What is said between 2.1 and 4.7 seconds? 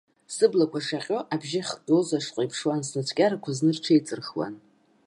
ашҟа иԥшуан, снацәкьарақәа зны рҽеиҵырхуан.